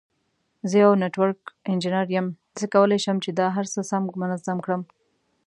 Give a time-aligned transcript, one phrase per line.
[0.69, 1.39] زه یو نټورک
[1.71, 2.27] انجینیر یم،
[2.59, 4.81] زه کولای شم چې دا هر څه سم منظم کړم.